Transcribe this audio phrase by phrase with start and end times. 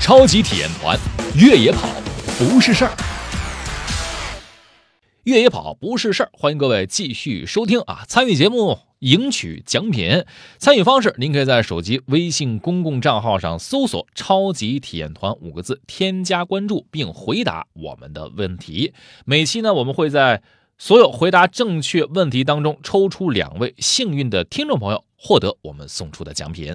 [0.00, 0.98] 超级体验团，
[1.34, 1.88] 越野跑
[2.38, 2.92] 不是事儿。
[5.24, 8.04] 越野跑不是事儿，欢迎各位继续收听啊！
[8.08, 10.24] 参与节目赢取奖品，
[10.56, 18.94] 参与方式您可以在手机微信公共账号上搜索“超级体验团”五个字，添加关注并回答我们的问题。
[19.26, 20.40] 每期呢，我们会在
[20.78, 26.74] 所有回答正确问题当中抽出两位幸运的听众朋友，获得我们送出的奖品。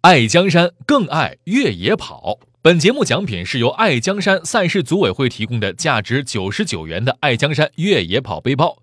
[0.00, 2.40] 爱江山更爱越野跑。
[2.64, 8.82] 本节目奖品是由爱江山赛事组委会提供的价值九十九元的爱江山越野跑背包。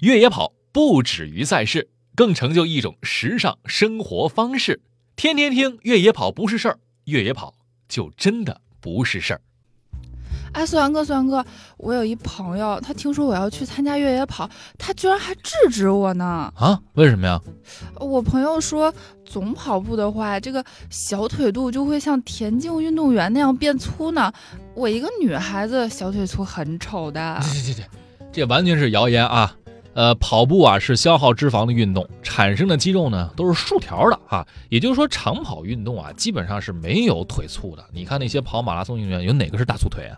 [0.00, 4.80] 越野跑不止于赛事，更成就一种时尚生活方式。
[5.14, 7.54] 天天听越野跑不是事儿，越野跑
[7.88, 9.40] 就真的不是事儿。
[10.52, 11.44] 哎，苏阳哥，苏阳哥，
[11.78, 14.48] 我有一朋友，他听说我要去参加越野跑，
[14.78, 16.52] 他居然还制止我呢。
[16.56, 16.78] 啊？
[16.92, 17.40] 为什么呀？
[17.98, 18.92] 我朋友说，
[19.24, 24.30] 总跑步的话，这个小腿肚就会像田径运动员那样变粗呢。
[24.74, 27.40] 我一个女孩子，小腿粗很丑的。
[27.42, 27.82] 这这这，
[28.30, 29.56] 这完全是谣言啊！
[29.94, 34.46] 呃，跑步啊是消耗脂肪的运动，产生的肌肉呢都是竖条的啊。
[34.68, 37.84] 也就是说，长跑运动啊基本上是没有腿粗的。
[37.92, 40.16] 你看那些跑马拉松运动员，有哪个是大粗腿啊？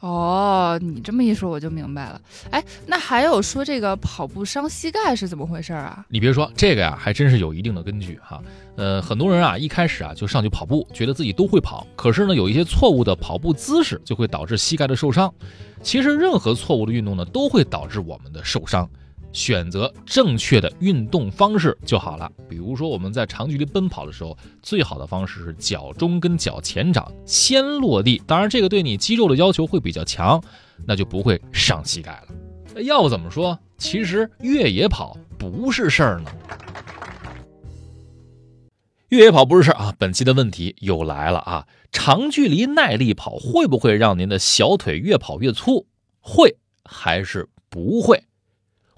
[0.00, 2.20] 哦，你这么一说我就明白了。
[2.50, 6.04] 哎，那还有说这个跑步伤膝盖是怎么回事啊？
[6.08, 8.42] 你别说这个呀，还真是有一定的根据哈。
[8.76, 15.32] 呃，很多人啊一开始啊就上去跑步，觉得自己都会跑，可是呢有一些错误的跑步姿势就会导致膝盖的受伤。
[15.82, 18.88] 其实任何错误的运动呢都会导致我们的受伤。
[19.36, 22.26] 选择正确的运动方式就好了。
[22.48, 28.22] 比如说，我们在长距离奔跑的时候，最好的方式是脚中跟脚前掌先落地。
[28.26, 30.42] 当然，这个对你肌肉的要求会比较强，
[30.86, 32.80] 那就不会伤膝盖了。
[32.80, 36.30] 要不怎么说，其实越野跑不是事儿呢？
[39.10, 39.94] 越野跑不是事儿啊！
[39.98, 41.66] 本期的问题又来了啊！
[41.92, 45.86] 长距离耐力跑会不会让您的小腿越跑越粗？
[46.20, 48.24] 会还是不会？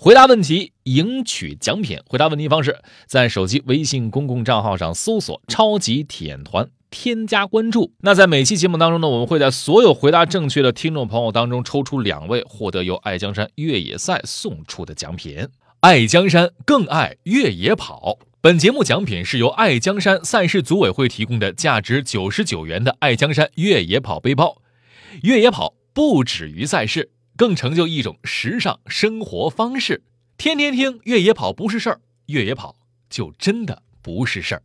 [0.01, 1.99] 回答问题，赢取奖品。
[2.07, 7.93] 回答问题方式，在手机微信公共账号上搜索“超级体验团”，添加关注。
[8.03, 15.49] 那在每期节目当中呢，我们会在所有回答正确的听众朋友当中抽出两位，获得由爱江山越野赛送出的奖品。
[15.81, 18.21] 爱江山更爱越野跑。
[18.41, 24.63] 本节目奖品是由爱江山赛事组委会提供的价值九十九元的爱江山越野跑背包。
[25.25, 27.11] 越野跑不止于赛事。
[27.39, 30.03] 更成就一种时尚生活方式。
[30.37, 32.75] 天天听越野跑不是事儿，越野跑
[33.09, 34.63] 就真的不是事儿。